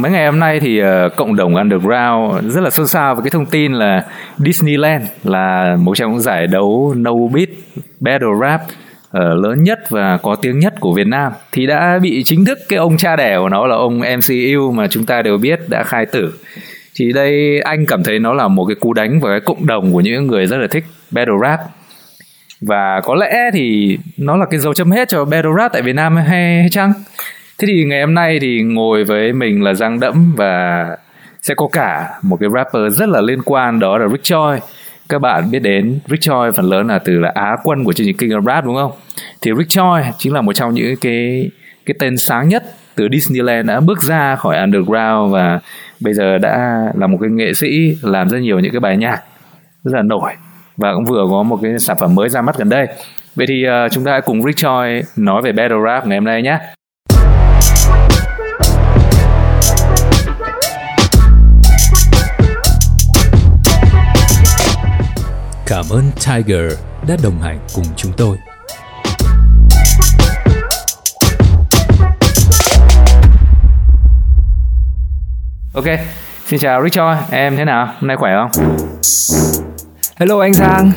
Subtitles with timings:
[0.00, 3.30] mấy ngày hôm nay thì uh, cộng đồng underground rất là xôn xao với cái
[3.30, 4.04] thông tin là
[4.38, 7.48] Disneyland là một trong những giải đấu no beat
[8.00, 11.32] battle rap uh, lớn nhất và có tiếng nhất của Việt Nam.
[11.52, 14.86] Thì đã bị chính thức cái ông cha đẻ của nó là ông MCU mà
[14.88, 16.32] chúng ta đều biết đã khai tử.
[16.94, 19.92] Thì đây anh cảm thấy nó là một cái cú đánh vào cái cộng đồng
[19.92, 21.60] của những người rất là thích battle rap.
[22.60, 25.94] Và có lẽ thì nó là cái dấu chấm hết cho battle rap tại Việt
[25.94, 26.92] Nam hay, hay chăng?
[27.60, 30.86] Thế thì ngày hôm nay thì ngồi với mình là Giang Đẫm và
[31.42, 34.60] sẽ có cả một cái rapper rất là liên quan đó là Rick Choi.
[35.08, 38.06] Các bạn biết đến Rick Choi phần lớn là từ là Á quân của chương
[38.06, 38.92] trình King of Rap đúng không?
[39.42, 41.50] Thì Rick Choi chính là một trong những cái
[41.86, 42.62] cái tên sáng nhất
[42.94, 45.60] từ Disneyland đã bước ra khỏi underground và
[46.00, 49.22] bây giờ đã là một cái nghệ sĩ làm rất nhiều những cái bài nhạc
[49.84, 50.32] rất là nổi
[50.76, 52.86] và cũng vừa có một cái sản phẩm mới ra mắt gần đây.
[53.34, 56.24] Vậy thì uh, chúng ta hãy cùng Rick Choi nói về battle rap ngày hôm
[56.24, 56.58] nay nhé.
[65.70, 66.72] Cảm ơn Tiger
[67.08, 68.36] đã đồng hành cùng chúng tôi.
[75.74, 75.84] Ok,
[76.46, 77.86] xin chào Choi, em thế nào?
[77.86, 78.76] Hôm nay khỏe không?
[80.16, 80.92] Hello anh Giang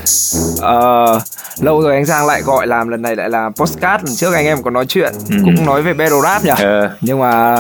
[0.61, 1.19] Ờ,
[1.59, 4.45] lâu rồi anh Giang lại gọi làm lần này lại là postcard lần trước anh
[4.45, 5.35] em có nói chuyện ừ.
[5.45, 6.95] cũng nói về battle rap nhỉ ờ.
[7.01, 7.55] nhưng mà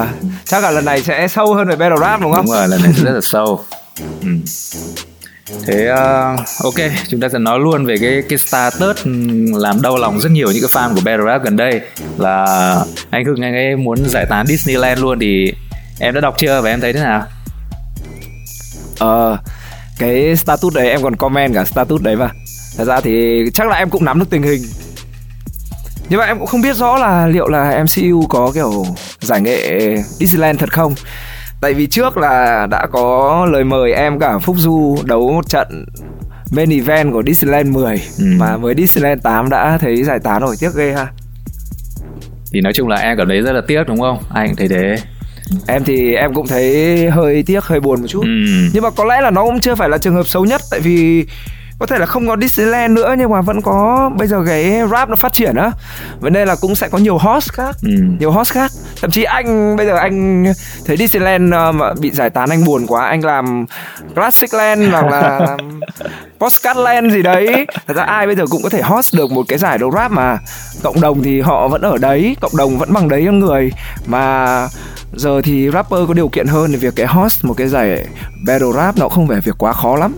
[0.45, 2.81] chắc là lần này sẽ sâu hơn về battle rap đúng không đúng rồi lần
[2.83, 3.59] này rất là sâu
[4.21, 4.27] ừ
[5.65, 9.11] thế uh, ok chúng ta sẽ nói luôn về cái cái status ừ,
[9.53, 11.81] làm đau lòng rất nhiều những cái fan của battle rap gần đây.
[12.17, 12.45] Là
[13.09, 15.53] anh hưng anh ấy muốn giải tán Disneyland luôn thì
[15.99, 17.23] em đã đọc chưa và em thấy thế nào?
[18.99, 19.37] Ờ
[19.99, 22.29] cái status đấy em còn comment cả status đấy mà.
[22.77, 24.61] Thật ra thì chắc là em cũng nắm được tình hình.
[26.09, 28.85] Nhưng mà em cũng không biết rõ là liệu là MCU có kiểu
[29.19, 29.79] giải nghệ
[30.19, 30.95] Disneyland thật không
[31.63, 35.85] tại vì trước là đã có lời mời em cả Phúc Du đấu một trận
[36.51, 38.25] main event của Disneyland 10 ừ.
[38.37, 41.07] mà với Disneyland 8 đã thấy giải tán rồi tiếc ghê ha.
[42.53, 44.17] Thì nói chung là em cảm thấy rất là tiếc đúng không?
[44.33, 44.95] Anh thấy thế.
[45.67, 48.21] Em thì em cũng thấy hơi tiếc hơi buồn một chút.
[48.21, 48.69] Ừ.
[48.73, 50.79] nhưng mà có lẽ là nó cũng chưa phải là trường hợp xấu nhất tại
[50.79, 51.25] vì
[51.79, 55.09] có thể là không có Disneyland nữa nhưng mà vẫn có bây giờ cái rap
[55.09, 55.71] nó phát triển á.
[56.19, 57.95] Vậy nên là cũng sẽ có nhiều host khác ừ.
[58.19, 58.71] nhiều host khác
[59.03, 60.45] thậm chí anh bây giờ anh
[60.85, 63.05] thấy Disneyland ờ, mà bị giải tán anh buồn quá.
[63.05, 63.65] Anh làm
[64.15, 65.57] Classic Land hoặc là
[66.39, 67.65] Postcard Land gì đấy.
[67.87, 70.11] Thật ra ai bây giờ cũng có thể host được một cái giải đấu rap
[70.11, 70.37] mà.
[70.83, 73.71] Cộng đồng thì họ vẫn ở đấy cộng đồng vẫn bằng đấy người.
[74.05, 74.67] Mà
[75.13, 78.05] giờ thì rapper có điều kiện hơn thì việc cái host một cái giải
[78.47, 80.15] battle rap nó không phải việc quá khó lắm.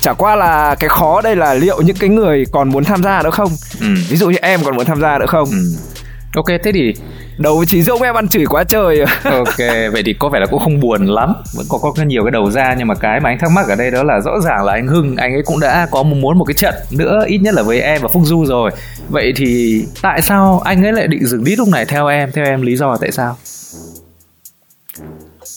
[0.00, 3.22] Chả qua là cái khó đây là liệu những cái người còn muốn tham gia
[3.22, 3.50] nữa không?
[3.80, 3.86] Ừ.
[4.08, 5.48] ví dụ như em còn muốn tham gia nữa không?
[5.50, 5.91] Ừ.
[6.36, 6.94] ok thế thì
[7.38, 9.04] đầu với chín ông em ăn chửi quá trời.
[9.24, 9.58] Ok
[9.92, 11.34] vậy thì có vẻ là cũng không buồn lắm.
[11.54, 13.76] Vẫn có có nhiều cái đầu ra nhưng mà cái mà anh thắc mắc ở
[13.76, 16.44] đây đó là rõ ràng là anh hưng anh ấy cũng đã có muốn một
[16.44, 18.70] cái trận nữa ít nhất là với em và phúc du rồi.
[19.08, 22.32] Vậy thì tại sao anh ấy lại định dừng đít lúc này theo em?
[22.32, 23.36] Theo em lý do là tại sao?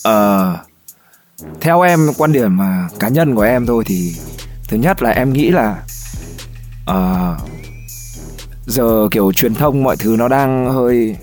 [0.03, 0.59] Ờ uh,
[1.61, 4.15] theo em quan điểm mà cá nhân của em thôi thì
[4.67, 5.75] thứ nhất là em nghĩ là
[6.91, 7.39] uh,
[8.65, 11.15] giờ kiểu truyền thông mọi thứ nó đang hơi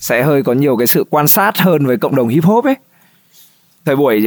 [0.00, 2.74] sẽ hơi có nhiều cái sự quan sát hơn với cộng đồng hip hop ấy.
[3.84, 4.26] Thời buổi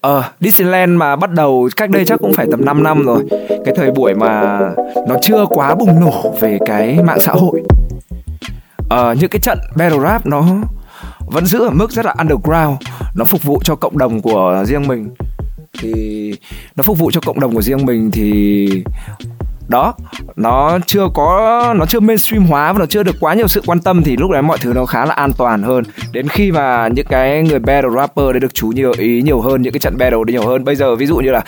[0.00, 3.24] ờ uh, Disneyland mà bắt đầu cách đây chắc cũng phải tầm 5 năm rồi.
[3.48, 4.60] Cái thời buổi mà
[5.08, 7.62] nó chưa quá bùng nổ về cái mạng xã hội.
[8.80, 10.44] Uh, những cái trận battle rap nó
[11.26, 12.76] vẫn giữ ở mức rất là underground.
[13.14, 15.10] Nó phục vụ cho cộng đồng của riêng mình.
[15.80, 16.34] Thì
[16.76, 18.68] nó phục vụ cho cộng đồng của riêng mình thì
[19.68, 19.94] đó,
[20.36, 23.80] nó chưa có, nó chưa mainstream hóa và nó chưa được quá nhiều sự quan
[23.80, 25.84] tâm thì lúc đấy mọi thứ nó khá là an toàn hơn.
[26.12, 29.62] Đến khi mà những cái người battle rapper đấy được chú nhiều, ý nhiều hơn,
[29.62, 30.64] những cái trận battle đấy nhiều hơn.
[30.64, 31.44] Bây giờ ví dụ như là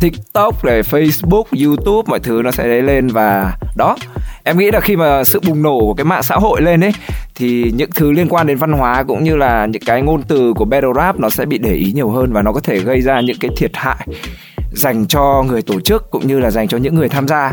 [0.00, 3.96] tiktok này, facebook, youtube, mọi thứ nó sẽ lên và đó.
[4.44, 6.92] Em nghĩ là khi mà sự bùng nổ của cái mạng xã hội lên ấy,
[7.34, 10.52] thì những thứ liên quan đến văn hóa cũng như là những cái ngôn từ
[10.56, 13.00] của battle rap nó sẽ bị để ý nhiều hơn và nó có thể gây
[13.00, 14.06] ra những cái thiệt hại
[14.74, 17.52] dành cho người tổ chức cũng như là dành cho những người tham gia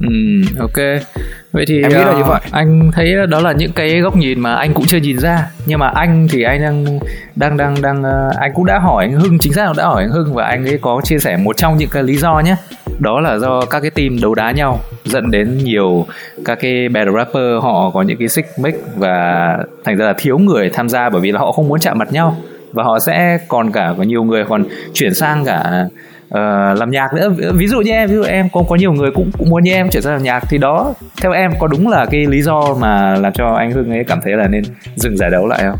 [0.00, 1.04] Ừ, ok.
[1.52, 2.40] Vậy thì em nghĩ là như ờ, vậy.
[2.50, 5.46] Anh thấy đó là những cái góc nhìn mà anh cũng chưa nhìn ra.
[5.66, 6.98] Nhưng mà anh thì anh đang
[7.36, 10.02] đang đang đang uh, anh cũng đã hỏi anh Hưng chính xác là đã hỏi
[10.02, 12.56] anh Hưng và anh ấy có chia sẻ một trong những cái lý do nhé.
[12.98, 16.06] Đó là do các cái team đấu đá nhau dẫn đến nhiều
[16.44, 20.38] các cái battle rapper họ có những cái xích mích và thành ra là thiếu
[20.38, 22.36] người tham gia bởi vì là họ không muốn chạm mặt nhau
[22.72, 25.86] và họ sẽ còn cả có nhiều người còn chuyển sang cả
[26.34, 27.28] uh, làm nhạc nữa.
[27.54, 29.72] Ví dụ như em ví dụ em có có nhiều người cũng cũng muốn như
[29.72, 32.74] em chuyển sang làm nhạc thì đó theo em có đúng là cái lý do
[32.80, 34.62] mà làm cho anh Hưng ấy cảm thấy là nên
[34.96, 35.78] dừng giải đấu lại không?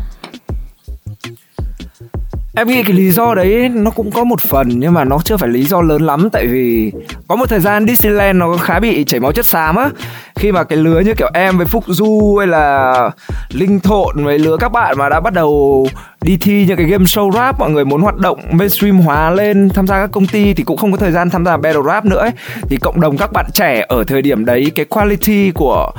[2.55, 5.37] Em nghĩ cái lý do đấy nó cũng có một phần, nhưng mà nó chưa
[5.37, 6.29] phải lý do lớn lắm.
[6.29, 6.91] Tại vì
[7.27, 9.89] có một thời gian Disneyland nó khá bị chảy máu chất xám á.
[10.35, 13.09] Khi mà cái lứa như kiểu em với Phúc Du hay là
[13.49, 15.87] Linh Thộn với lứa các bạn mà đã bắt đầu
[16.21, 19.69] đi thi những cái game show rap, mọi người muốn hoạt động mainstream hóa lên,
[19.69, 22.05] tham gia các công ty thì cũng không có thời gian tham gia battle rap
[22.05, 22.31] nữa ấy.
[22.69, 25.91] thì cộng đồng các bạn trẻ ở thời điểm đấy, cái quality của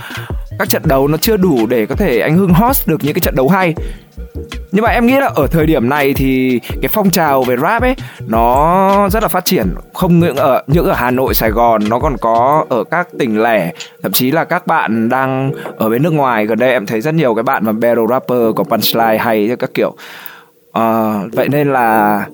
[0.58, 3.20] các trận đấu nó chưa đủ để có thể anh Hưng host được những cái
[3.20, 3.74] trận đấu hay
[4.72, 7.82] nhưng mà em nghĩ là ở thời điểm này thì cái phong trào về rap
[7.82, 7.94] ấy
[8.26, 9.74] nó rất là phát triển.
[9.94, 13.42] Không những ở những ở Hà Nội Sài Gòn nó còn có ở các tỉnh
[13.42, 13.72] lẻ.
[14.02, 16.46] Thậm chí là các bạn đang ở bên nước ngoài.
[16.46, 19.70] Gần đây em thấy rất nhiều cái bạn mà battle rapper có punchline hay các
[19.74, 19.96] kiểu.
[20.72, 22.26] À, vậy nên là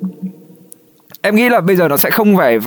[1.22, 2.58] em nghĩ là bây giờ nó sẽ không phải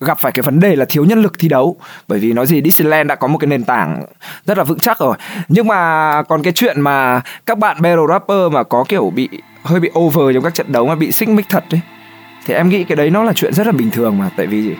[0.00, 1.76] gặp phải cái vấn đề là thiếu nhân lực thi đấu.
[2.08, 4.04] Bởi vì nói gì, Disneyland đã có một cái nền tảng
[4.46, 5.16] rất là vững chắc rồi.
[5.48, 9.28] Nhưng mà còn cái chuyện mà các bạn battle rapper mà có kiểu bị,
[9.62, 11.80] hơi bị over trong các trận đấu mà bị xích mích thật ấy,
[12.46, 14.30] thì em nghĩ cái đấy nó là chuyện rất là bình thường mà.
[14.36, 14.74] Tại vì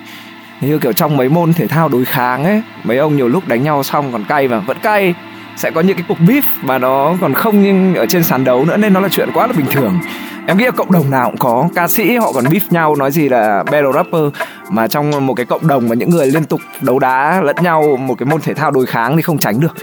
[0.61, 3.63] như kiểu trong mấy môn thể thao đối kháng ấy, mấy ông nhiều lúc đánh
[3.63, 5.15] nhau xong còn cay mà vẫn cay
[5.57, 8.65] sẽ có những cái cuộc beef mà nó còn không nhưng ở trên sàn đấu
[8.65, 9.99] nữa nên nó là chuyện quá là bình thường.
[10.47, 11.69] Em nghĩ là cộng đồng nào cũng có.
[11.75, 14.23] Ca sĩ họ còn beef nhau, nói gì là battle rapper,
[14.71, 17.97] mà trong một cái cộng đồng mà những người liên tục đấu đá lẫn nhau,
[17.97, 19.75] một cái môn thể thao đối kháng thì không tránh được.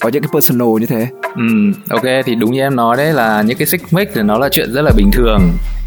[0.00, 1.06] Có những cái personal như thế.
[1.22, 4.38] Ừ ok, thì đúng như em nói đấy là những cái xích mích thì nó
[4.38, 5.40] là chuyện rất là bình thường,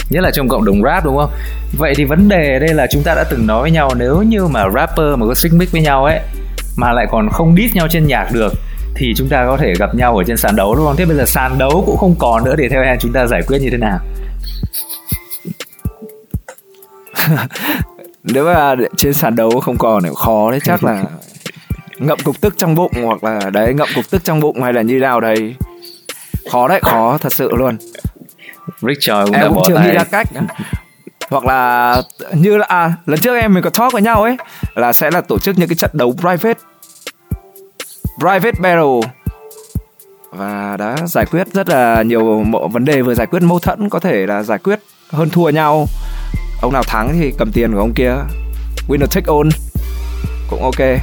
[0.09, 1.31] nhất là trong cộng đồng rap, đúng không?
[1.77, 4.45] Vậy thì vấn đề đây là chúng ta đã từng nói với nhau, nếu như
[4.47, 6.19] mà rapper mà có xích mích với nhau ấy,
[6.77, 8.53] mà lại còn không diss nhau trên nhạc được
[8.95, 10.95] thì chúng ta có thể gặp nhau ở trên sàn đấu đúng không?
[10.95, 13.41] Thế bây giờ sàn đấu cũng không còn nữa thì theo em chúng ta giải
[13.47, 13.99] quyết như thế nào?
[18.23, 21.03] nếu mà trên sàn đấu không còn thì khó đấy chắc là
[21.97, 24.81] ngậm cục tức trong bụng hoặc là đấy ngậm cục tức trong bụng hay là
[24.81, 25.55] như nào đấy
[26.51, 27.77] khó đấy khó thật sự luôn
[28.99, 29.88] Choi cũng em đã cũng bỏ chưa tay.
[29.88, 30.27] nghĩ ra cách
[31.29, 31.95] hoặc là
[32.33, 34.38] như là à lần trước em mình có talk với nhau ấy
[34.75, 36.59] là sẽ là tổ chức những cái trận đấu private
[38.21, 39.12] private battle
[40.31, 44.00] và đã giải quyết rất là nhiều vấn đề vừa giải quyết mâu thuẫn có
[44.00, 44.79] thể là giải quyết
[45.12, 45.85] hơn thua nhau.
[46.62, 48.15] Ông nào thắng thì cầm tiền của ông kia.
[48.88, 49.50] Winner take all.
[50.50, 51.00] Cũng ok.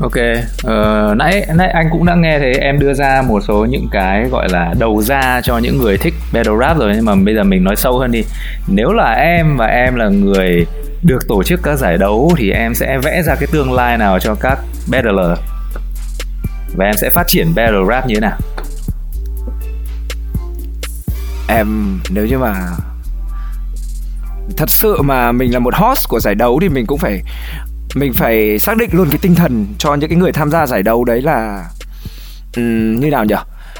[0.00, 0.12] Ok,
[0.62, 4.28] ờ, nãy nãy anh cũng đã nghe thấy em đưa ra một số những cái
[4.30, 7.44] gọi là đầu ra cho những người thích battle rap rồi nhưng mà bây giờ
[7.44, 8.24] mình nói sâu hơn đi.
[8.68, 10.66] Nếu là em và em là người
[11.02, 14.18] được tổ chức các giải đấu thì em sẽ vẽ ra cái tương lai nào
[14.18, 14.58] cho các
[14.90, 15.38] battler
[16.76, 18.38] và em sẽ phát triển battle rap như thế nào?
[21.48, 22.68] em nếu như mà
[24.56, 27.22] thật sự mà mình là một host của giải đấu thì mình cũng phải
[27.94, 30.82] mình phải xác định luôn cái tinh thần cho những cái người tham gia giải
[30.82, 31.66] đấu đấy là
[32.56, 33.34] um, như nào nhỉ?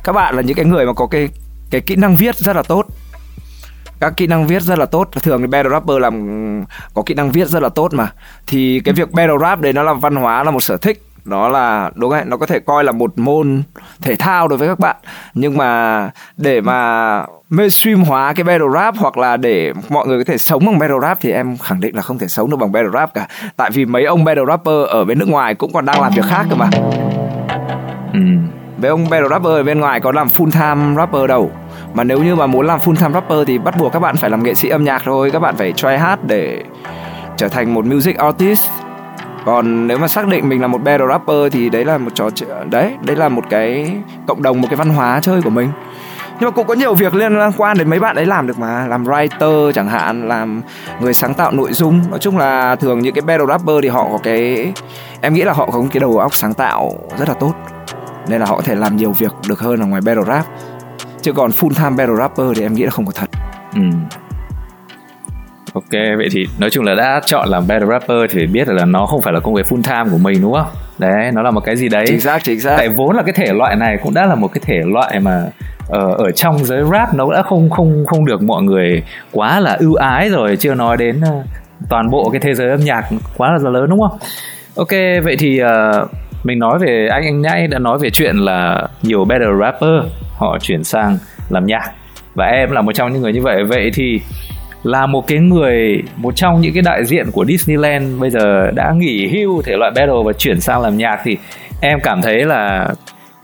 [0.05, 1.29] Các bạn là những cái người mà có cái
[1.71, 2.87] cái kỹ năng viết rất là tốt.
[4.00, 5.09] Các kỹ năng viết rất là tốt.
[5.23, 6.65] Thường thì battle rapper làm
[6.95, 8.12] có kỹ năng viết rất là tốt mà.
[8.47, 11.49] Thì cái việc battle rap đấy nó là văn hóa là một sở thích đó
[11.49, 13.63] là, đúng rồi, nó có thể coi là một môn
[14.03, 14.97] thể thao đối với các bạn.
[15.35, 20.25] Nhưng mà để mà mainstream hóa cái battle rap hoặc là để mọi người có
[20.33, 22.73] thể sống bằng battle rap thì em khẳng định là không thể sống được bằng
[22.73, 23.27] battle rap cả.
[23.57, 26.25] Tại vì mấy ông battle rapper ở bên nước ngoài cũng còn đang làm việc
[26.29, 26.71] khác cơ mà.
[28.13, 28.21] Ừ.
[28.79, 31.51] mấy ông battle rapper ở bên ngoài có làm full time rapper đâu.
[31.95, 34.31] Mà nếu như mà muốn làm full time rapper thì bắt buộc các bạn phải
[34.31, 35.31] làm nghệ sĩ âm nhạc thôi.
[35.31, 36.62] Các bạn phải try hát để
[37.37, 38.71] trở thành một music artist
[39.44, 42.30] còn nếu mà xác định mình là một battle rapper thì đấy là một trò
[42.30, 43.96] chơi, đấy đấy là một cái
[44.26, 45.68] cộng đồng, một cái văn hóa chơi của mình.
[46.40, 48.87] Nhưng mà cũng có nhiều việc liên quan đến mấy bạn ấy làm được mà,
[48.87, 50.62] làm writer chẳng hạn, làm
[51.00, 52.00] người sáng tạo nội dung.
[52.11, 54.72] Nói chung là thường những cái battle rapper thì họ có cái,
[55.20, 57.54] em nghĩ là họ có cái đầu óc sáng tạo rất là tốt,
[58.28, 60.46] nên là họ có thể làm nhiều việc được hơn ở ngoài battle rap.
[61.22, 63.28] Chứ còn full time battle rapper thì em nghĩ là không có thật.
[63.75, 63.80] Ừ.
[65.73, 68.85] Ok, vậy thì nói chung là đã chọn làm battle rapper thì phải biết là
[68.85, 70.67] nó không phải là công việc full time của mình đúng không?
[70.99, 72.05] Đấy, nó là một cái gì đấy.
[72.09, 74.49] chính xác chính xác Tại vốn là cái thể loại này cũng đã là một
[74.49, 75.43] cái thể loại mà
[75.88, 79.02] ở ở trong giới rap nó đã không không không được mọi người
[79.33, 81.43] quá là ưu ái rồi, chưa nói đến ờ,
[81.88, 83.05] toàn bộ cái thế giới âm nhạc
[83.37, 84.19] quá là lớn đúng không?
[84.76, 84.91] Ok,
[85.25, 86.07] vậy thì ờ,
[86.45, 90.59] mình nói về anh anh nhãi đã nói về chuyện là nhiều battle rapper họ
[90.61, 91.91] chuyển sang làm nhạc
[92.35, 94.21] và em là một trong những người như vậy vậy thì
[94.83, 98.93] là một cái người, một trong những cái đại diện của Disneyland bây giờ đã
[98.97, 101.37] nghỉ hưu thể loại battle và chuyển sang làm nhạc thì
[101.81, 102.89] em cảm thấy là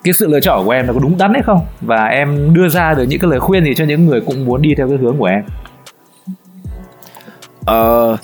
[0.05, 2.69] cái sự lựa chọn của em nó có đúng đắn hay không và em đưa
[2.69, 4.99] ra được những cái lời khuyên gì cho những người cũng muốn đi theo cái
[4.99, 5.43] hướng của em
[7.67, 8.17] Ờ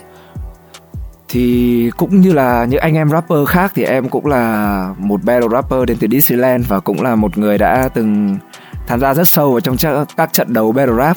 [1.29, 5.49] thì cũng như là những anh em rapper khác thì em cũng là một battle
[5.53, 8.39] rapper đến từ Disneyland và cũng là một người đã từng
[8.87, 9.77] tham gia rất sâu vào trong
[10.17, 11.17] các trận đấu battle rap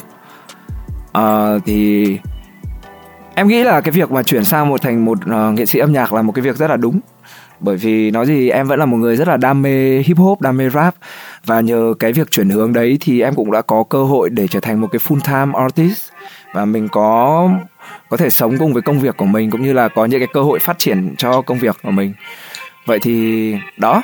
[1.18, 2.18] uh, thì
[3.34, 5.92] em nghĩ là cái việc mà chuyển sang một thành một uh, nghệ sĩ âm
[5.92, 7.00] nhạc là một cái việc rất là đúng.
[7.60, 10.40] Bởi vì nói gì em vẫn là một người rất là đam mê hip hop
[10.40, 10.94] đam mê rap.
[11.44, 14.48] Và nhờ cái việc chuyển hướng đấy thì em cũng đã có cơ hội để
[14.48, 16.10] trở thành một cái full time artist.
[16.54, 17.48] Và mình có
[18.08, 20.28] có thể sống cùng với công việc của mình cũng như là có những cái
[20.32, 22.14] cơ hội phát triển cho công việc của mình.
[22.86, 24.02] Vậy thì đó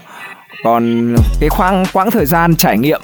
[0.65, 3.01] còn cái khoảng quãng thời gian trải nghiệm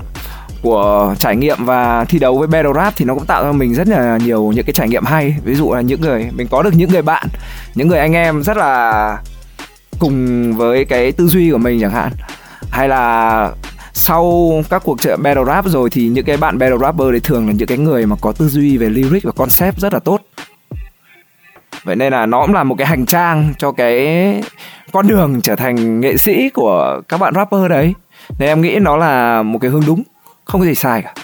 [0.63, 3.75] của trải nghiệm và thi đấu với battle rap thì nó cũng tạo cho mình
[3.75, 5.37] rất là nhiều những cái trải nghiệm hay.
[5.45, 7.29] Ví dụ là những người, mình có được những người bạn,
[7.75, 9.19] những người anh em rất là
[9.99, 12.13] cùng với cái tư duy của mình chẳng hạn.
[12.71, 13.53] Hay là
[13.93, 17.47] sau các cuộc trợ battle rap rồi thì những cái bạn battle rapper đấy thường
[17.47, 20.21] là những cái người mà có tư duy về lyric và concept rất là tốt.
[21.85, 24.43] Vậy nên là nó cũng là một cái hành trang cho cái
[24.93, 27.95] con đường trở thành nghệ sĩ của các bạn rapper đấy.
[28.39, 30.03] Nên em nghĩ nó là một cái hướng đúng
[30.45, 31.15] không có gì sai cả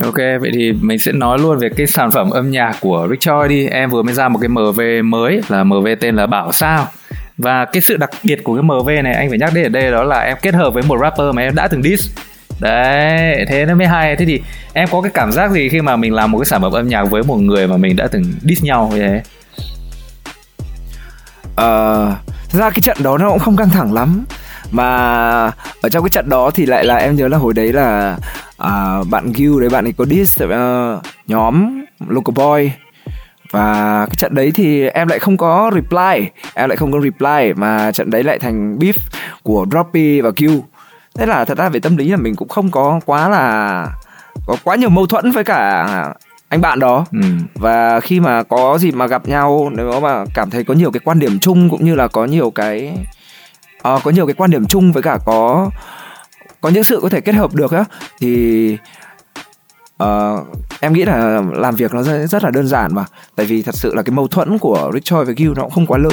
[0.00, 3.48] Ok, vậy thì mình sẽ nói luôn về cái sản phẩm âm nhạc của Choi
[3.48, 3.66] đi.
[3.66, 6.86] Em vừa mới ra một cái MV mới là MV tên là Bảo Sao.
[7.38, 9.90] Và cái sự đặc biệt của cái MV này anh phải nhắc đến ở đây
[9.90, 12.10] đó là em kết hợp với một rapper mà em đã từng diss.
[12.60, 14.16] Đấy, thế nó mới hay.
[14.16, 16.62] Thế thì em có cái cảm giác gì khi mà mình làm một cái sản
[16.62, 19.22] phẩm âm nhạc với một người mà mình đã từng diss nhau như thế?
[21.56, 22.08] Ờ,
[22.50, 24.24] uh, ra cái trận đó nó cũng không căng thẳng lắm
[24.72, 24.86] mà
[25.80, 28.16] ở trong cái trận đó thì lại là em nhớ là hồi đấy là
[28.58, 30.50] à, bạn Gil đấy bạn ấy có diss uh,
[31.26, 32.70] nhóm Local Boy.
[33.50, 37.52] Và cái trận đấy thì em lại không có reply em lại không có reply
[37.56, 38.92] mà trận đấy lại thành beef
[39.42, 40.60] của Droppy và Q
[41.14, 43.86] thế là thật ra về tâm lý là mình cũng không có quá là
[44.46, 45.86] có quá nhiều mâu thuẫn với cả
[46.48, 47.04] anh bạn đó.
[47.12, 47.20] Ừ.
[47.54, 51.00] và khi mà có dịp mà gặp nhau nếu mà cảm thấy có nhiều cái
[51.04, 52.94] quan điểm chung cũng như là có nhiều cái
[53.88, 55.70] uh, có nhiều cái quan điểm chung với cả có
[56.60, 57.84] có những sự có thể kết hợp được á.
[58.20, 58.76] Thì
[60.02, 60.46] uh,
[60.80, 63.04] em nghĩ là làm việc nó rất, rất là đơn giản mà.
[63.36, 65.70] Tại vì thật sự là cái mâu thuẫn của Rich Choi với Gil nó cũng
[65.70, 66.12] không quá lớn.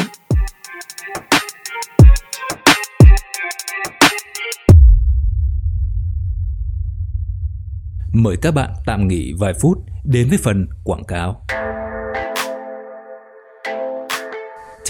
[8.14, 11.46] Mời các bạn tạm nghỉ vài phút đến với phần quảng cáo.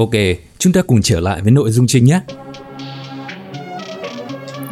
[0.00, 0.10] Ok,
[0.58, 2.20] chúng ta cùng trở lại với nội dung chính nhé.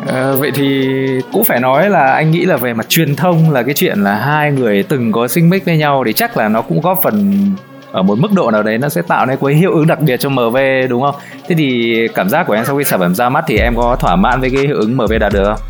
[0.07, 0.89] À, vậy thì
[1.33, 4.15] cũng phải nói là anh nghĩ là về mặt truyền thông là cái chuyện là
[4.15, 7.45] hai người từng có sinh mích với nhau thì chắc là nó cũng góp phần
[7.93, 10.21] ở một mức độ nào đấy nó sẽ tạo nên cái hiệu ứng đặc biệt
[10.21, 10.57] cho MV
[10.89, 11.15] đúng không?
[11.49, 13.97] Thế thì cảm giác của em sau khi sản phẩm ra mắt thì em có
[14.01, 15.61] thỏa mãn với cái hiệu ứng MV đạt được không?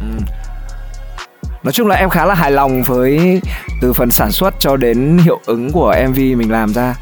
[0.00, 0.24] Ừ.
[1.62, 3.40] Nói chung là em khá là hài lòng với
[3.82, 6.94] từ phần sản xuất cho đến hiệu ứng của MV mình làm ra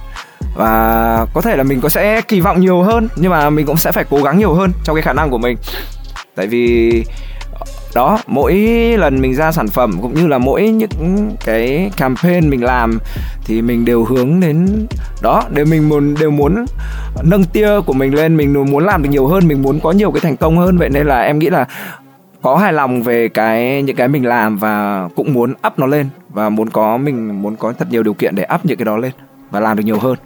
[0.57, 3.77] và có thể là mình có sẽ kỳ vọng nhiều hơn, nhưng mà mình cũng
[3.77, 5.57] sẽ phải cố gắng nhiều hơn trong cái khả năng của mình.
[6.35, 7.05] Tại vì,
[7.95, 8.55] đó, mỗi
[8.99, 12.99] lần mình ra sản phẩm cũng như là mỗi những cái campaign mình làm
[13.45, 14.87] thì mình đều hướng đến
[15.23, 16.65] đó, để mình muốn, đều muốn
[17.23, 20.13] nâng tia của mình lên, mình muốn làm được nhiều hơn, mình muốn có nhiều
[20.13, 20.79] cái thành công hơn.
[20.79, 21.67] Vậy nên là em nghĩ là
[22.43, 26.09] có hài lòng về cái, những cái mình làm và cũng muốn up nó lên
[26.29, 28.97] và muốn có, mình muốn có thật nhiều điều kiện để up những cái đó
[28.97, 29.13] lên
[29.51, 30.17] và làm được nhiều hơn.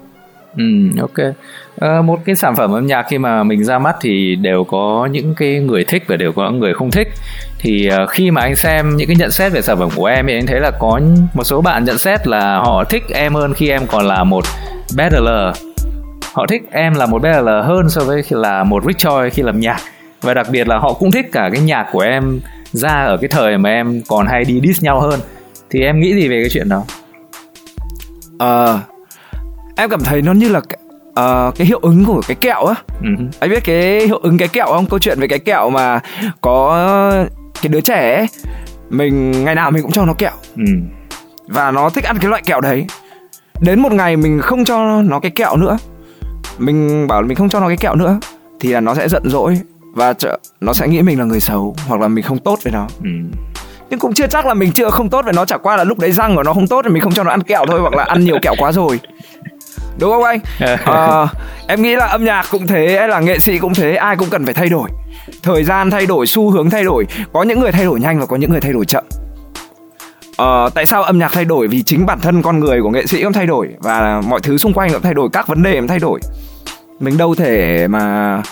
[0.57, 0.65] Ừ,
[1.01, 1.35] ok.
[1.81, 5.09] À, một cái sản phẩm âm nhạc khi mà mình ra mắt thì đều có
[5.13, 7.09] những cái người thích và đều có những người không thích.
[7.59, 10.27] Thì uh, khi mà anh xem những cái nhận xét về sản phẩm của em
[10.27, 11.01] thì anh thấy là có
[11.35, 14.45] một số bạn nhận xét là họ thích em hơn khi em còn là một
[14.97, 15.57] battler.
[16.33, 19.61] Họ thích em là một battler hơn so với là một Rich Choi khi làm
[19.61, 19.81] nhạc.
[20.23, 22.41] Và đặc biệt là họ cũng thích cả cái nhạc của em
[22.73, 25.21] ra ở cái thời mà em còn hay đi diss nhau hơn.
[25.71, 26.85] Thì em nghĩ gì về cái chuyện đó?
[28.39, 28.92] Ờ, uh,
[29.77, 32.75] em cảm thấy nó như là uh, cái hiệu ứng của cái kẹo á.
[33.03, 33.29] Uh-huh.
[33.41, 34.87] anh biết cái hiệu ứng cái kẹo không?
[34.87, 36.01] Câu chuyện về cái kẹo mà
[36.41, 36.89] có
[37.63, 38.27] cái đứa trẻ ấy,
[38.91, 40.33] mình ngày nào mình cũng cho nó kẹo.
[40.55, 40.69] Uh
[41.49, 42.87] và nó thích ăn cái loại kẹo đấy.
[43.61, 45.79] Đến một ngày mình không cho nó cái kẹo nữa.
[46.59, 48.19] Mình bảo mình không cho nó cái kẹo nữa
[48.61, 49.61] thì là nó sẽ giận dỗi
[49.95, 50.15] và
[50.61, 52.87] nó sẽ nghĩ mình là người xấu hoặc là mình không tốt với nó.
[53.05, 53.11] Ừ.
[53.91, 55.99] nhưng cũng chưa chắc là mình chưa không tốt với nó chả qua là lúc
[55.99, 57.95] đấy răng của nó không tốt thì mình không cho nó ăn kẹo thôi hoặc
[57.95, 59.01] là ăn nhiều kẹo quá rồi
[59.99, 60.41] đúng không anh?
[60.85, 61.27] À,
[61.67, 64.31] em nghĩ là âm nhạc cũng thế hay là nghệ sĩ cũng thế ai cũng
[64.31, 64.91] cần phải thay đổi.
[65.43, 68.27] Thời gian thay đổi xu hướng thay đổi có những người thay đổi nhanh và
[68.27, 69.05] có những người thay đổi chậm.
[70.37, 71.69] Ờ, tại sao âm nhạc thay đổi?
[71.69, 74.59] Vì chính bản thân con người của nghệ sĩ cũng thay đổi và mọi thứ
[74.59, 76.21] xung quanh cũng thay đổi các vấn đề cũng thay đổi.
[77.01, 78.43] Mình đâu thể mà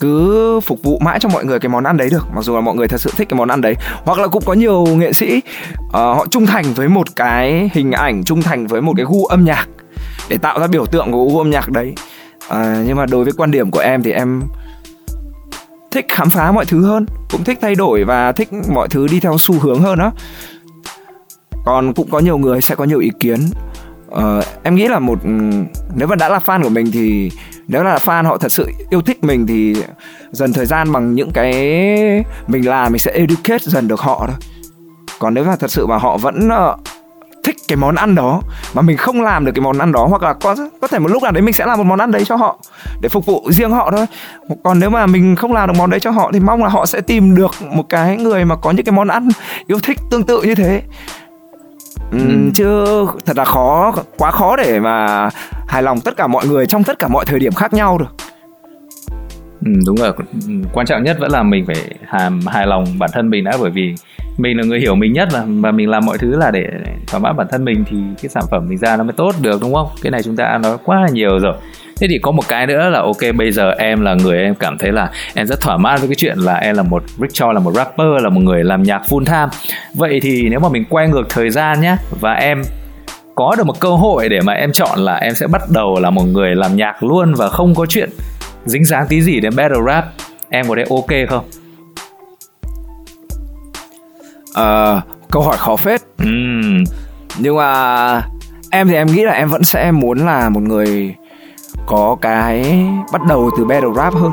[0.00, 2.60] cứ phục vụ mãi cho mọi người cái món ăn đấy được mặc dù là
[2.60, 3.74] mọi người thật sự thích cái món ăn đấy.
[4.04, 5.40] Hoặc là cũng có nhiều nghệ sĩ
[5.86, 9.26] uh, họ trung thành với một cái hình ảnh trung thành với một cái gu
[9.26, 9.66] âm nhạc
[10.30, 11.94] để tạo ra biểu tượng của gu âm nhạc đấy.
[12.48, 14.42] À, nhưng mà đối với quan điểm của em thì em
[15.90, 19.20] thích khám phá mọi thứ hơn cũng thích thay đổi và thích mọi thứ đi
[19.20, 20.12] theo xu hướng hơn đó
[21.64, 23.38] còn cũng có nhiều người sẽ có nhiều ý kiến.
[24.10, 25.18] Uh, em nghĩ là một
[25.94, 27.30] nếu mà đã là fan của mình thì
[27.68, 29.74] nếu là fan họ thật sự yêu thích mình thì
[30.30, 31.52] dần thời gian bằng những cái
[32.46, 34.36] mình làm mình sẽ educate dần được họ thôi.
[35.18, 36.80] Còn nếu mà thật sự mà họ vẫn uh,
[37.44, 38.42] thích cái món ăn đó
[38.74, 41.08] mà mình không làm được cái món ăn đó hoặc là có có thể một
[41.10, 42.58] lúc nào đấy mình sẽ làm một món ăn đấy cho họ
[43.00, 44.06] để phục vụ riêng họ thôi.
[44.64, 46.86] Còn nếu mà mình không làm được món đấy cho họ thì mong là họ
[46.86, 49.28] sẽ tìm được một cái người mà có những cái món ăn
[49.66, 50.82] yêu thích tương tự như thế.
[52.12, 52.18] Ừ,
[52.54, 55.28] chứ thật là khó quá khó để mà
[55.68, 58.29] hài lòng tất cả mọi người trong tất cả mọi thời điểm khác nhau được
[59.64, 60.12] ừ, đúng rồi.
[60.48, 61.76] Ừ, quan trọng nhất vẫn là mình phải
[62.06, 63.94] hài, hài lòng bản thân mình đã bởi vì
[64.38, 66.66] mình là người hiểu mình nhất mà và mình làm mọi thứ là để
[67.06, 69.60] thỏa mãn bản thân mình thì cái sản phẩm mình ra nó mới tốt được
[69.60, 69.88] đúng không?
[70.02, 71.54] Cái này chúng ta nói quá là nhiều rồi.
[72.00, 74.78] Thế thì có một cái nữa là ok bây giờ em là người em cảm
[74.78, 77.52] thấy là em rất thỏa mãn với cái chuyện là em là một Rick Cho
[77.52, 79.64] là một rapper là một người làm nhạc full time.
[79.94, 82.62] Vậy thì nếu mà mình quay ngược thời gian nhé và em
[83.34, 86.10] có được một cơ hội để mà em chọn là em sẽ bắt đầu là
[86.10, 88.10] một người làm nhạc luôn và không có chuyện
[88.66, 90.04] dính dáng tí gì đến battle rap
[90.48, 91.44] em có thấy ok không?
[94.50, 96.02] Uh, câu hỏi khó phết.
[96.22, 96.84] Uhm.
[97.38, 98.22] nhưng mà
[98.70, 101.14] em thì em nghĩ là em vẫn sẽ muốn là một người
[101.86, 104.32] có cái bắt đầu từ battle rap hơn.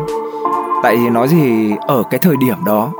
[0.84, 2.94] Tại vì nói gì ở cái thời điểm đó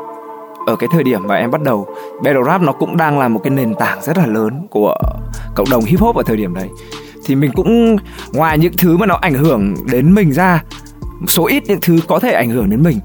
[0.68, 1.88] ở cái thời điểm mà em bắt đầu
[2.24, 4.96] battle rap nó cũng đang là một cái nền tảng rất là lớn của
[5.56, 6.70] cộng đồng hip hop ở thời điểm đấy.
[7.26, 7.98] Thì mình cũng
[8.34, 10.64] ngoài những thứ mà nó ảnh hưởng đến mình ra
[11.28, 13.00] số ít những thứ có thể ảnh hưởng đến mình.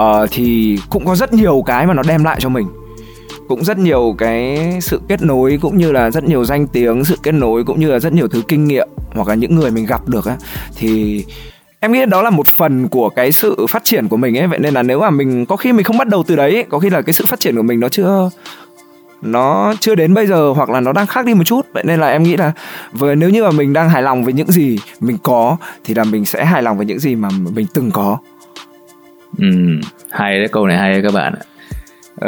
[0.00, 2.66] Uh, thì cũng có rất nhiều cái mà nó đem lại cho mình.
[3.48, 7.18] Cũng rất nhiều cái sự kết nối cũng như là rất nhiều danh tiếng sự
[7.22, 9.86] kết nối cũng như là rất nhiều thứ kinh nghiệm hoặc là những người mình
[9.86, 10.36] gặp được á.
[10.76, 11.24] Thì
[11.80, 14.46] em nghĩ đó là một phần của cái sự phát triển của mình ấy.
[14.46, 16.78] Vậy nên là nếu mà mình có khi mình không bắt đầu từ đấy có
[16.78, 18.30] khi là cái sự phát triển của mình nó chưa
[19.24, 21.66] nó chưa đến bây giờ hoặc là nó đang khác đi một chút.
[21.72, 22.52] Vậy nên là em nghĩ là
[22.92, 26.04] với nếu như mà mình đang hài lòng với những gì mình có thì là
[26.04, 28.18] mình sẽ hài lòng với những gì mà mình từng có.
[29.38, 29.46] Ừ
[30.10, 31.42] hay đấy câu này hay đấy các bạn ạ.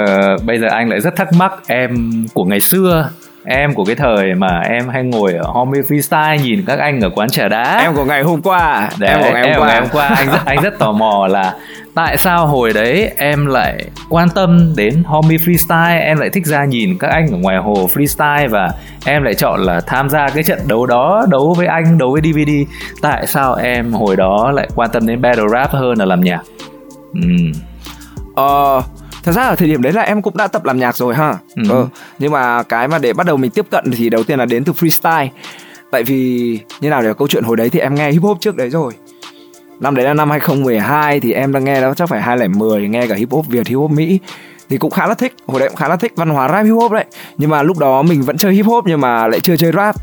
[0.03, 3.11] Uh, bây giờ anh lại rất thắc mắc em của ngày xưa
[3.45, 7.11] em của cái thời mà em hay ngồi ở homie freestyle nhìn các anh ở
[7.11, 7.79] quán trà đá.
[7.79, 8.91] Em của ngày hôm qua.
[8.99, 10.09] Đấy, em của ngày hôm em qua ngày hôm qua.
[10.09, 11.55] Anh rất anh rất tò mò là
[11.97, 16.01] tại sao hồi đấy em lại quan tâm đến homie freestyle?
[16.01, 18.71] Em lại thích ra nhìn các anh ở ngoài hồ freestyle và
[19.05, 22.23] em lại chọn là tham gia cái trận đấu đó đấu với anh đấu với
[22.23, 22.51] dvd
[23.03, 26.41] tại sao em hồi đó lại quan tâm đến battle rap hơn là làm nhạc?
[27.15, 27.21] Ừ.
[28.35, 28.83] ờ
[29.25, 31.35] thật ra ở thời điểm đấy là em cũng đã tập làm nhạc rồi ha.
[31.55, 31.63] Ừ.
[31.71, 31.87] ờ,
[32.19, 34.65] nhưng mà cái mà để bắt đầu mình tiếp cận thì đầu tiên là đến
[34.65, 35.29] từ freestyle.
[35.91, 38.57] Tại vì như nào để câu chuyện hồi đấy thì em nghe hip hop trước
[38.57, 38.93] đấy rồi
[39.81, 43.15] năm đấy là năm 2012 thì em đang nghe đó, chắc phải 2010 nghe cả
[43.15, 44.21] hip hop Việt, hip hop Mỹ.
[44.69, 46.75] Thì cũng khá là thích, hồi đấy cũng khá là thích văn hóa rap, hip
[46.75, 47.05] hop đấy.
[47.39, 49.97] Nhưng mà lúc đó mình vẫn chơi hip hop nhưng mà lại chưa chơi rap.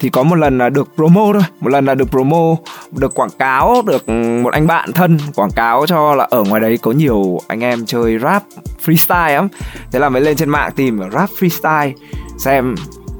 [0.00, 2.56] Thì có một lần là được promo thôi, một lần là được promo,
[2.92, 4.08] được quảng cáo, được
[4.42, 7.86] một anh bạn thân quảng cáo cho là ở ngoài đấy có nhiều anh em
[7.86, 8.42] chơi rap
[8.86, 9.48] freestyle lắm.
[9.92, 11.92] Thế là mới lên trên mạng tìm rap freestyle,
[12.38, 12.74] xem.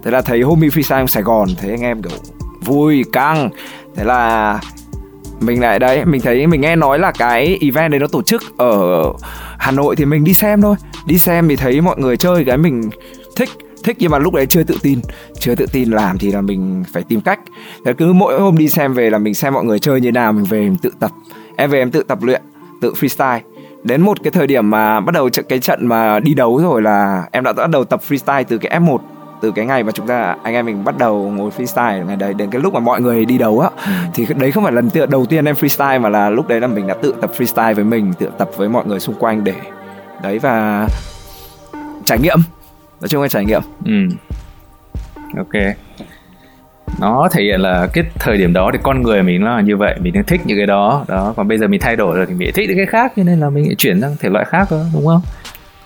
[0.04, 2.18] Thế là thấy homie freestyle sài gòn, thấy anh em kiểu
[2.60, 3.50] vui, căng.
[3.96, 4.60] Thế là
[5.40, 8.42] mình lại đấy mình thấy mình nghe nói là cái event đấy nó tổ chức
[8.56, 9.04] ở
[9.58, 10.76] hà nội thì mình đi xem thôi.
[11.06, 12.90] Đi xem thì thấy mọi người chơi cái mình
[13.36, 13.48] thích
[13.84, 15.00] thích nhưng mà lúc đấy chưa tự tin.
[15.38, 17.40] Chưa tự tin làm thì là mình phải tìm cách.
[17.84, 20.32] Thế cứ mỗi hôm đi xem về là mình xem mọi người chơi như nào,
[20.32, 21.10] mình về mình tự tập.
[21.56, 22.42] Em về em tự tập luyện,
[22.80, 23.40] tự freestyle.
[23.82, 27.24] Đến một cái thời điểm mà bắt đầu cái trận mà đi đấu rồi là
[27.32, 28.98] em đã bắt đầu tập freestyle từ cái F1
[29.40, 32.34] từ cái ngày mà chúng ta anh em mình bắt đầu ngồi freestyle ngày đấy
[32.34, 33.92] đến cái lúc mà mọi người đi đấu á ừ.
[34.14, 36.86] thì đấy không phải lần đầu tiên em freestyle mà là lúc đấy là mình
[36.86, 39.54] đã tự tập freestyle với mình tự tập với mọi người xung quanh để
[40.22, 40.86] đấy và
[42.04, 42.38] trải nghiệm.
[43.00, 43.62] Nói chung là trải nghiệm.
[43.84, 43.92] Ừ.
[45.36, 45.76] Ok.
[47.00, 49.76] Nó thể hiện là cái thời điểm đó thì con người mình nó là như
[49.76, 51.04] vậy mình đang thích những cái đó.
[51.08, 53.22] Đó còn bây giờ mình thay đổi rồi thì mình thích những cái khác cho
[53.22, 55.20] nên là mình chuyển sang thể loại khác thôi đúng không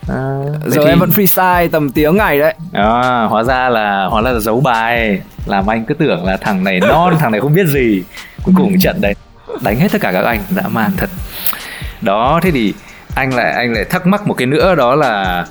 [0.07, 0.89] À, giờ thì...
[0.89, 2.55] em vẫn freestyle tầm tiếng ngày đấy.
[2.73, 5.21] À, hóa ra là hóa ra là giấu bài.
[5.45, 8.03] Làm anh cứ tưởng là thằng này non thằng này không biết gì.
[8.43, 9.15] Cuối cùng trận đấy
[9.61, 11.09] đánh hết tất cả các anh dã man thật.
[12.01, 12.73] Đó thế thì
[13.15, 15.45] anh lại anh lại thắc mắc một cái nữa đó là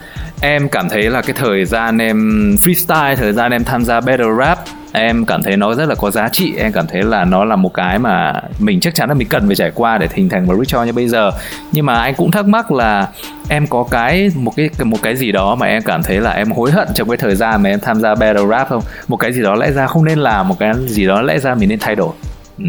[0.45, 2.19] em cảm thấy là cái thời gian em
[2.63, 4.59] freestyle thời gian em tham gia battle rap
[4.93, 6.55] em cảm thấy nó rất là có giá trị.
[6.57, 9.47] Em cảm thấy là nó là một cái mà mình chắc chắn là mình cần
[9.47, 11.31] phải trải qua để hình thành một ritual như bây giờ.
[11.73, 13.09] Nhưng mà anh cũng thắc mắc là
[13.49, 16.51] em có cái một cái một cái gì đó mà em cảm thấy là em
[16.51, 18.83] hối hận trong cái thời gian mà em tham gia battle rap không?
[19.09, 21.55] Một cái gì đó lẽ ra không nên làm một cái gì đó lẽ ra
[21.55, 22.13] mình nên thay đổi.
[22.59, 22.65] Ừ.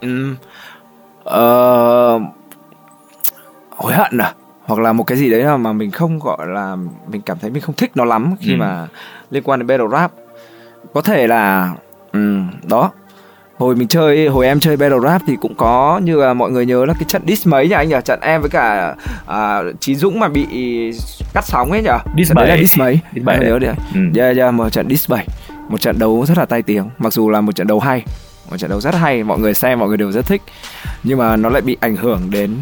[0.00, 0.34] Ừ.
[1.20, 2.22] Uh,
[3.70, 4.32] hối hận à?
[4.70, 6.76] Hoặc là một cái gì đấy mà mình không gọi là
[7.08, 8.56] mình cảm thấy mình không thích nó lắm khi ừ.
[8.56, 8.86] mà
[9.30, 10.12] liên quan đến battle rap.
[10.94, 11.72] Có thể là
[12.12, 12.90] um, đó.
[13.58, 16.66] Hồi mình chơi hồi em chơi battle rap thì cũng có như là mọi người
[16.66, 17.96] nhớ là cái trận diss mấy nhỉ anh nhỉ?
[18.04, 18.94] Trận em với cả
[19.26, 20.46] à, trí dũng mà bị
[21.34, 21.90] cắt sóng ấy nhỉ?
[22.16, 23.00] Diss bảy là diss mấy?
[23.14, 23.74] Diss bảy nhớ đấy.
[23.94, 24.00] ừ.
[24.16, 25.26] yeah, yeah, một trận diss bảy.
[25.68, 26.90] Một trận đấu rất là tai tiếng.
[26.98, 28.04] Mặc dù là một trận đấu hay
[28.50, 30.42] một trận đấu rất hay mọi người xem mọi người đều rất thích.
[31.04, 32.56] Nhưng mà nó lại bị ảnh hưởng đến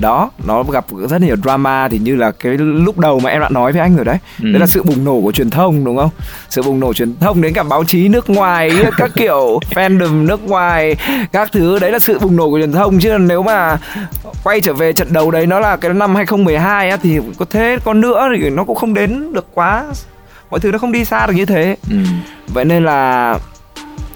[0.00, 3.48] đó nó gặp rất nhiều drama thì như là cái lúc đầu mà em đã
[3.48, 4.18] nói với anh rồi đấy.
[4.42, 4.50] Ừ.
[4.50, 6.10] đấy là sự bùng nổ của truyền thông đúng không?
[6.48, 10.44] Sự bùng nổ truyền thông đến cả báo chí nước ngoài các kiểu fandom nước
[10.44, 10.96] ngoài
[11.32, 11.78] các thứ.
[11.78, 12.98] Đấy là sự bùng nổ của truyền thông.
[12.98, 13.78] Chứ nếu mà
[14.44, 17.78] quay trở về trận đấu đấy nó là cái năm 2012 á thì có thế
[17.84, 19.84] con nữa thì nó cũng không đến được quá.
[20.50, 21.76] Mọi thứ nó không đi xa được như thế.
[21.90, 21.96] Ừ.
[22.54, 23.38] vậy nên là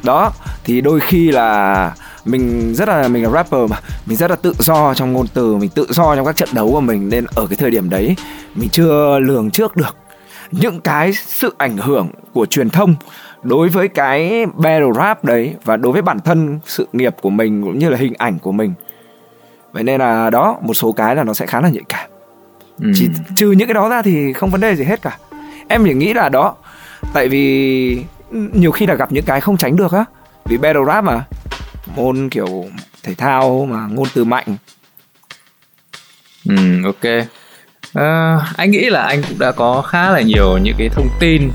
[0.03, 0.33] đó
[0.65, 1.93] thì đôi khi là
[2.25, 3.77] mình rất là mình là rapper mà.
[4.07, 6.73] Mình rất là tự do trong ngôn từ mình tự do trong các trận đấu
[6.73, 7.09] của mình.
[7.09, 8.17] Nên ở cái thời điểm đấy
[8.55, 9.97] mình chưa lường trước được
[10.51, 12.95] những cái sự ảnh hưởng của truyền thông
[13.43, 17.63] đối với cái battle rap đấy và đối với bản thân sự nghiệp của mình
[17.63, 18.75] cũng như là hình ảnh của mình.
[19.73, 22.11] Vậy nên là đó một số cái là nó sẽ khá là nhạy cảm.
[22.81, 22.93] Ừ.
[22.95, 25.19] chỉ trừ những cái đó ra thì không vấn đề gì hết cả.
[25.69, 26.55] Em chỉ nghĩ là đó
[27.13, 30.05] tại vì nhiều khi là gặp những cái không tránh được á.
[30.45, 31.25] Vì battle rap mà
[31.97, 32.65] môn kiểu
[33.03, 34.57] thể thao mà ngôn từ mạnh.
[36.49, 37.27] Ừ ok.
[37.95, 41.51] À, anh nghĩ là anh cũng đã có khá là nhiều những cái thông tin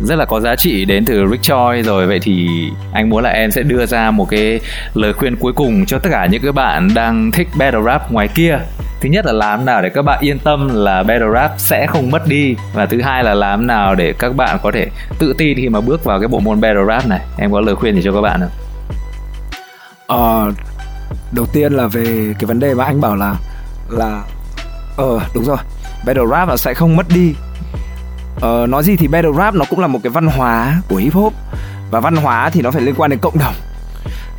[0.00, 2.06] rất là có giá trị đến từ Rick Choi rồi.
[2.06, 2.48] Vậy thì
[2.92, 4.60] anh muốn là em sẽ đưa ra một cái
[4.94, 8.28] lời khuyên cuối cùng cho tất cả những cái bạn đang thích battle rap ngoài
[8.34, 8.58] kia.
[9.00, 12.10] Thứ nhất là làm nào để các bạn yên tâm là battle rap sẽ không
[12.10, 12.54] mất đi.
[12.74, 14.86] Và thứ hai là làm nào để các bạn có thể
[15.18, 17.20] tự tin khi mà bước vào cái bộ môn battle rap này.
[17.38, 18.65] Em có lời khuyên gì cho các bạn không?
[20.06, 20.52] Ờ,
[21.32, 23.36] đầu tiên là về cái vấn đề mà anh bảo là
[23.88, 24.22] là
[24.96, 25.56] ờ đúng rồi
[26.06, 27.34] battle rap là sẽ không mất đi.
[28.40, 31.14] Ờ, nói gì thì battle rap nó cũng là một cái văn hóa của hip
[31.14, 31.32] hop
[31.90, 33.54] và văn hóa thì nó phải liên quan đến cộng đồng.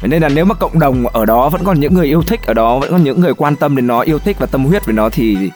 [0.01, 2.53] Nên là nếu mà cộng đồng ở đó vẫn còn những người yêu thích ở
[2.53, 4.93] đó vẫn còn những người quan tâm đến nó yêu thích và tâm huyết với
[4.93, 5.51] nó thì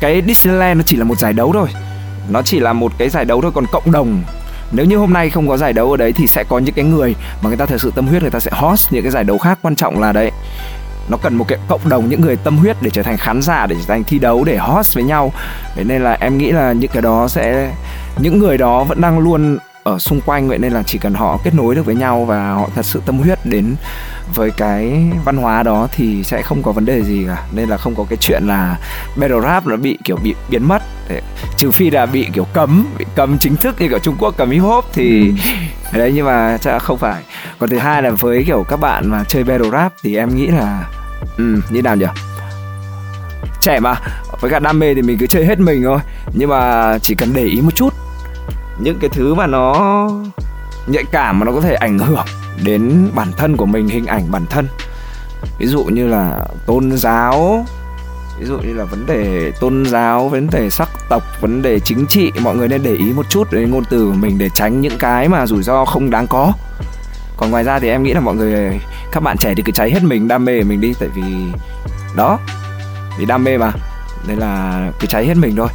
[0.00, 1.68] cái Disneyland nó chỉ là một giải đấu thôi.
[2.28, 4.22] Nó chỉ là một cái giải đấu thôi còn cộng đồng
[4.74, 6.84] nếu như hôm nay không có giải đấu ở đấy thì sẽ có những cái
[6.84, 9.24] người mà người ta thật sự tâm huyết người ta sẽ host những cái giải
[9.24, 9.58] đấu khác.
[9.62, 10.30] Quan trọng là đấy
[11.08, 13.66] nó cần một cái cộng đồng những người tâm huyết để trở thành khán giả
[13.66, 15.32] để trở thành thi đấu để host với nhau.
[15.76, 17.72] Vậy nên là em nghĩ là những cái đó sẽ
[18.18, 21.38] những người đó vẫn đang luôn ở xung quanh vậy nên là chỉ cần họ
[21.44, 23.74] kết nối được với nhau và họ thật sự tâm huyết đến
[24.34, 27.42] với cái văn hóa đó thì sẽ không có vấn đề gì cả.
[27.52, 28.78] Nên là không có cái chuyện là
[29.16, 30.82] battle rap nó bị kiểu bị biến mất.
[31.08, 31.22] Để,
[31.64, 34.50] trừ phi là bị kiểu cấm bị cấm chính thức như kiểu Trung Quốc cấm
[34.50, 35.28] hip hop thì
[35.92, 35.98] ừ.
[35.98, 37.22] đấy nhưng mà chắc không phải.
[37.58, 40.46] Còn thứ hai là với kiểu các bạn mà chơi battle rap thì em nghĩ
[40.46, 40.90] là
[41.36, 42.06] ừ, như nào nhỉ?
[43.60, 43.94] Trẻ mà
[44.40, 45.98] với cả đam mê thì mình cứ chơi hết mình thôi.
[46.32, 47.94] Nhưng mà chỉ cần để ý một chút
[48.78, 50.08] những cái thứ mà nó
[50.86, 52.26] nhạy cảm mà nó có thể ảnh hưởng
[52.64, 54.68] đến bản thân của mình hình ảnh bản thân.
[55.58, 57.66] Ví dụ như là tôn giáo
[58.38, 62.06] ví dụ như là vấn đề tôn giáo, vấn đề sắc tộc, vấn đề chính
[62.06, 64.80] trị, mọi người nên để ý một chút đến ngôn từ của mình để tránh
[64.80, 66.52] những cái mà rủi ro không đáng có.
[67.36, 68.80] Còn ngoài ra thì em nghĩ là mọi người,
[69.12, 71.22] các bạn trẻ thì cứ cháy hết mình, đam mê của mình đi, tại vì
[72.16, 72.38] đó,
[73.18, 73.72] vì đam mê mà,
[74.28, 75.68] nên là cứ cháy hết mình thôi.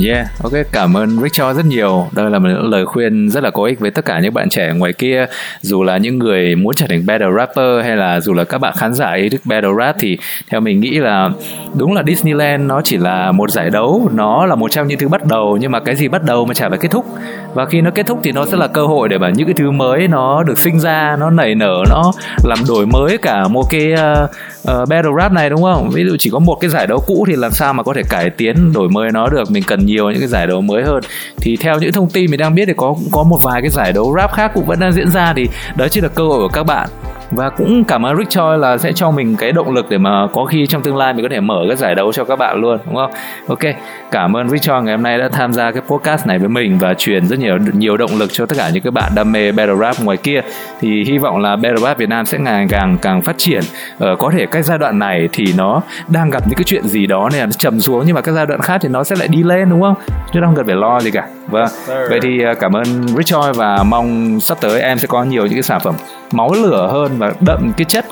[0.00, 2.06] Yeah, ok, cảm ơn Rick cho rất nhiều.
[2.12, 4.72] Đây là một lời khuyên rất là có ích với tất cả những bạn trẻ
[4.72, 5.26] ngoài kia,
[5.60, 8.74] dù là những người muốn trở thành battle rapper hay là dù là các bạn
[8.76, 10.18] khán giả ý thức battle rap thì
[10.50, 11.30] theo mình nghĩ là
[11.74, 15.08] đúng là Disneyland nó chỉ là một giải đấu, nó là một trong những thứ
[15.08, 17.06] bắt đầu nhưng mà cái gì bắt đầu mà chả phải kết thúc.
[17.54, 19.54] Và khi nó kết thúc thì nó sẽ là cơ hội để mà những cái
[19.54, 22.12] thứ mới nó được sinh ra, nó nảy nở, nó
[22.44, 24.30] làm đổi mới cả một cái uh,
[24.82, 25.90] uh, battle rap này đúng không?
[25.92, 28.02] Ví dụ chỉ có một cái giải đấu cũ thì làm sao mà có thể
[28.10, 29.50] cải tiến đổi mới nó được?
[29.50, 31.00] Mình cần nhiều những cái giải đấu mới hơn.
[31.36, 33.70] Thì theo những thông tin mình đang biết thì có, cũng có một vài cái
[33.70, 35.32] giải đấu rap khác cũng vẫn đang diễn ra.
[35.36, 36.88] Thì đó chỉ là cơ hội của các bạn
[37.30, 40.26] và cũng cảm ơn Rick Choi là sẽ cho mình cái động lực để mà
[40.32, 42.60] có khi trong tương lai mình có thể mở các giải đấu cho các bạn
[42.60, 43.10] luôn đúng không?
[43.48, 43.58] Ok
[44.10, 46.78] cảm ơn Rick Choi ngày hôm nay đã tham gia cái podcast này với mình
[46.78, 49.52] và truyền rất nhiều nhiều động lực cho tất cả những các bạn đam mê
[49.52, 50.40] battle rap ngoài kia.
[50.80, 53.60] Thì hy vọng là battle rap Việt Nam sẽ ngày càng càng phát triển.
[53.98, 57.06] Ờ, có thể cái giai đoạn này thì nó đang gặp những cái chuyện gì
[57.06, 59.16] đó nên là nó trầm xuống nhưng mà các giai đoạn khác thì nó sẽ
[59.16, 59.94] lại đi lên đúng không?
[60.32, 63.82] Chứ không cần phải lo gì cả vâng vậy thì ờ, cảm ơn Choi và
[63.82, 65.94] mong sắp tới em sẽ có nhiều những cái sản phẩm
[66.32, 68.04] máu lửa hơn và đậm cái chất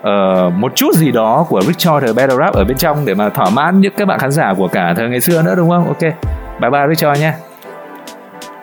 [0.00, 3.28] uh, một chút gì đó của Choi thời Battle Rap ở bên trong để mà
[3.28, 5.86] thỏa mãn những các bạn khán giả của cả thời ngày xưa nữa đúng không?
[5.86, 6.00] Ok.
[6.60, 7.32] Bye bye Choi nhé.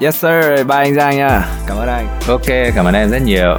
[0.02, 1.42] Yes sir, bye anh Giang nha.
[1.68, 2.08] Cảm ơn anh.
[2.28, 3.58] Ok, cảm ơn em rất nhiều.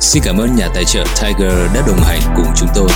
[0.00, 2.88] Xin cảm ơn nhà tài trợ Tiger đã đồng hành cùng chúng tôi.